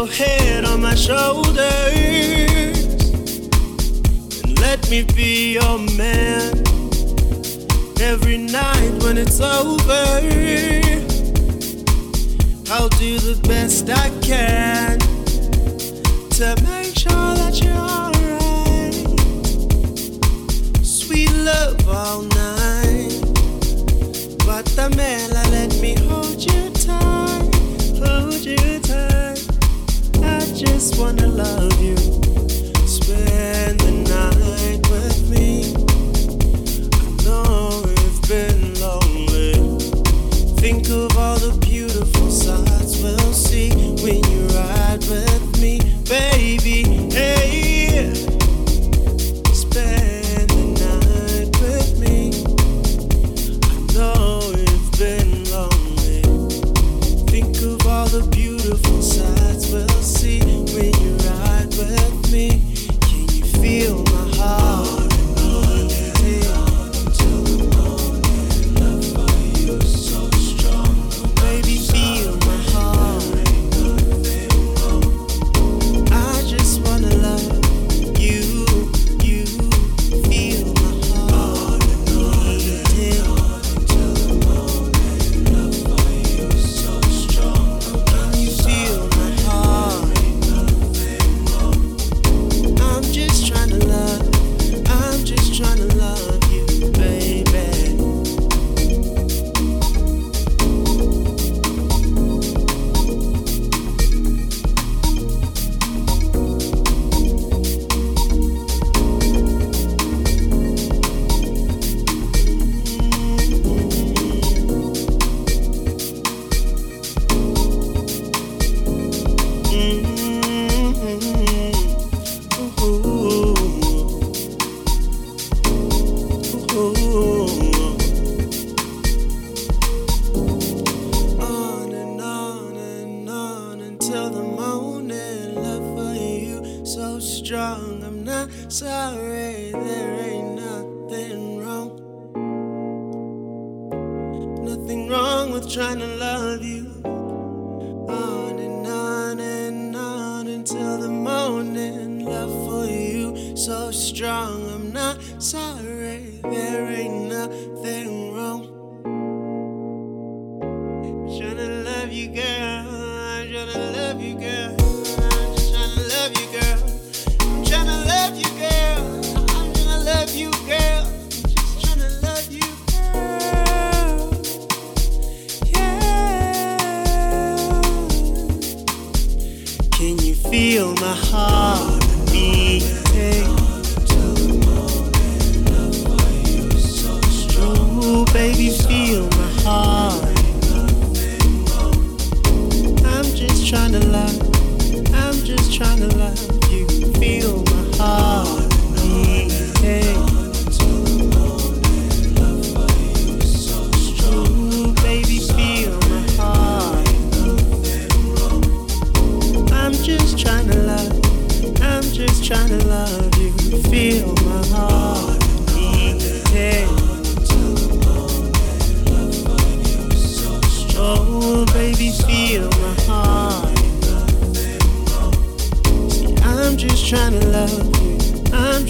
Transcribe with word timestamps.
your 0.00 0.08
head 0.08 0.64
on 0.64 0.80
my 0.80 0.94
shoulders 0.94 1.58
and 4.42 4.58
let 4.58 4.88
me 4.88 5.02
be 5.14 5.52
your 5.52 5.78
man 5.98 6.56
every 8.00 8.38
night 8.38 8.92
when 9.02 9.18
it's 9.18 9.40
over. 9.40 10.06
I'll 12.72 12.88
do 12.88 13.18
the 13.18 13.38
best 13.46 13.90
I 13.90 14.08
can 14.22 14.98
to 16.30 16.62
make. 16.62 16.79
wanna 31.00 31.26
love 31.28 31.82
you. 31.82 31.99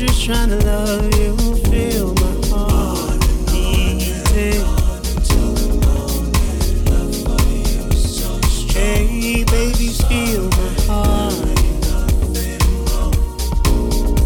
just 0.00 0.24
trying 0.24 0.48
to 0.48 0.56
love 0.64 1.14
you. 1.16 1.36
Hey, 8.72 9.44
baby, 9.44 9.88
feel 10.08 10.48
my 10.48 10.70
heart. 10.86 11.34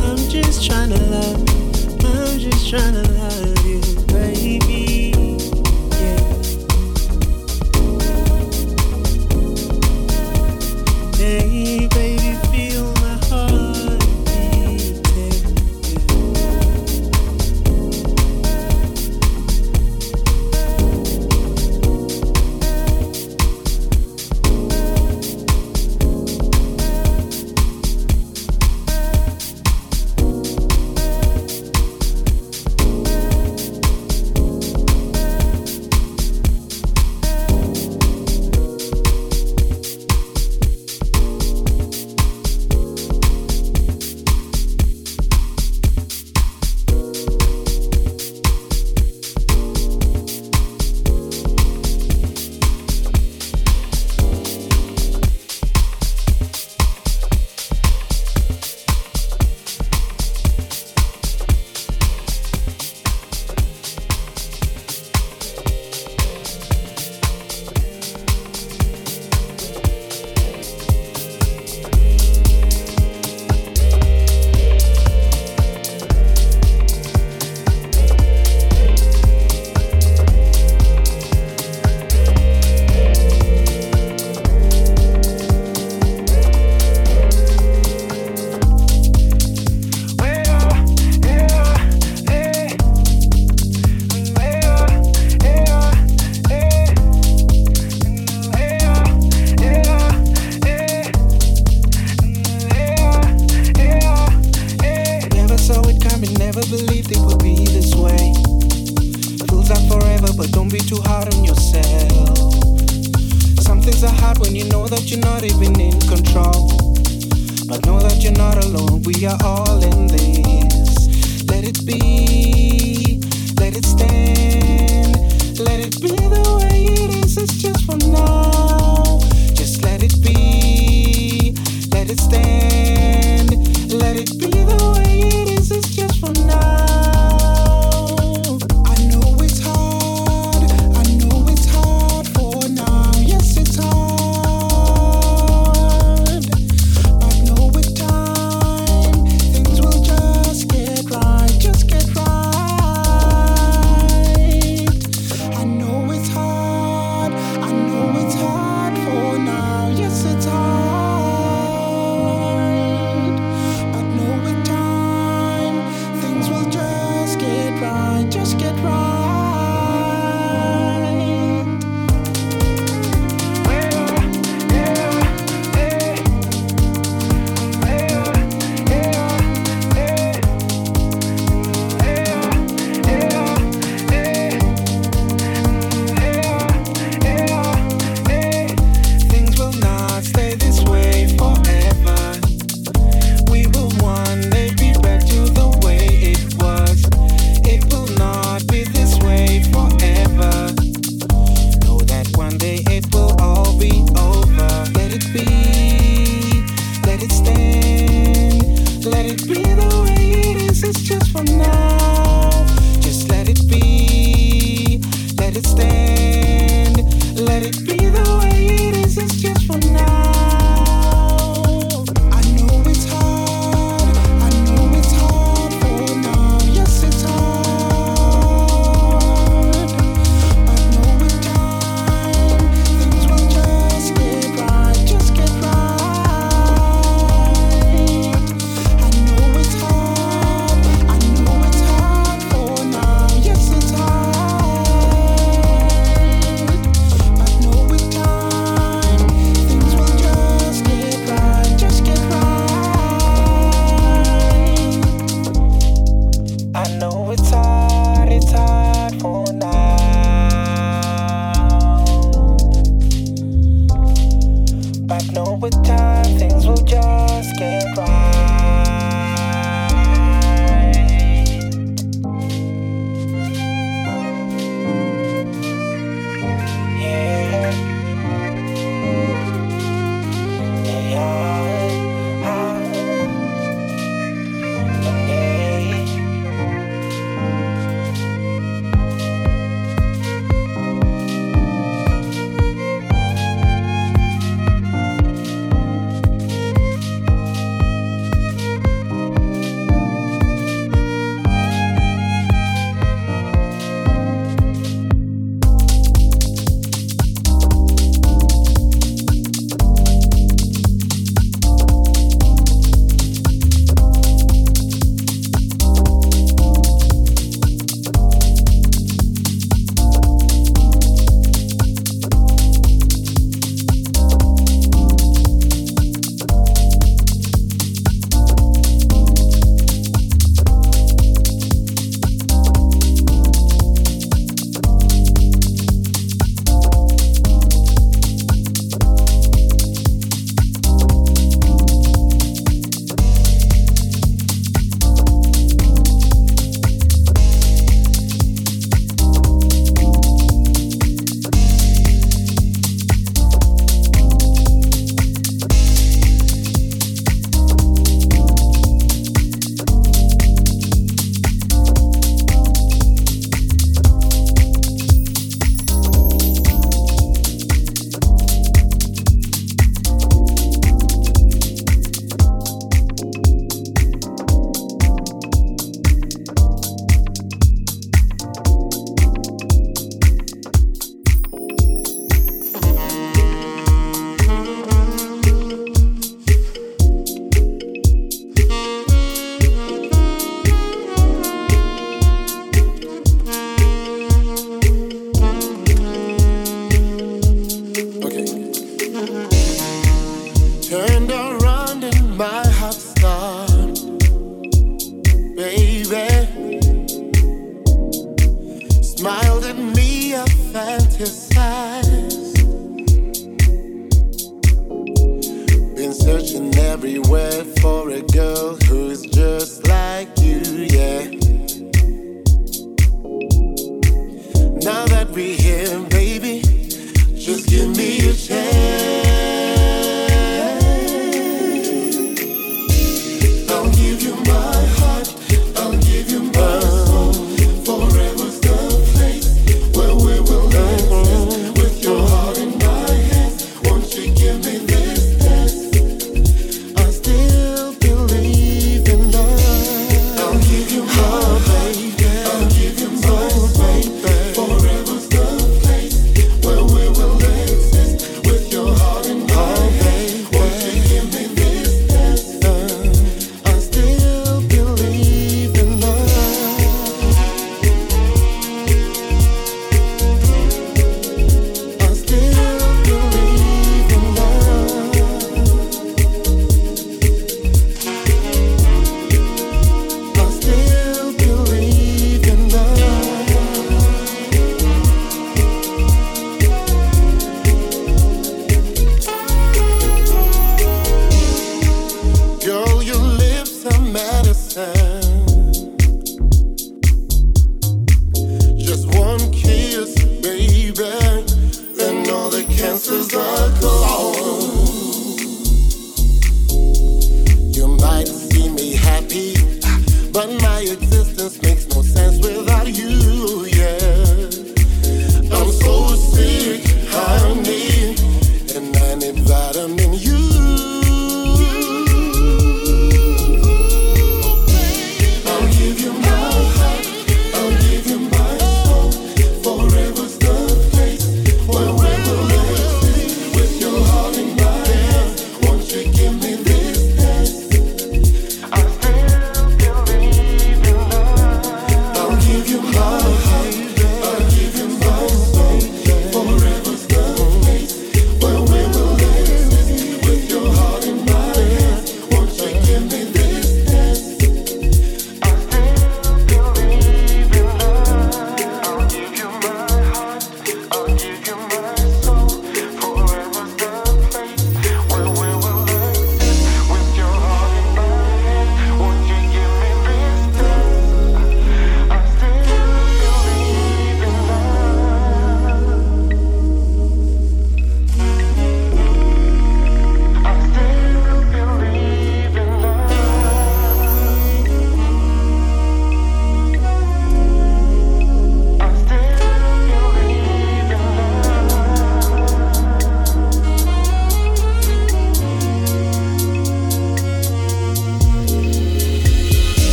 I'm 0.00 0.16
just 0.30 0.64
trying 0.64 0.90
to 0.90 1.00
love. 1.10 2.40
you. 2.40 2.50
trying 2.70 2.94
to. 2.94 3.03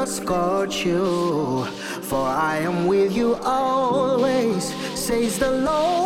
will 0.00 0.06
scorch 0.06 0.86
you, 0.86 1.64
for 2.08 2.26
I 2.26 2.58
am 2.58 2.86
with 2.86 3.14
you 3.14 3.34
always, 3.42 4.64
says 4.98 5.38
the 5.38 5.50
Lord. 5.50 5.99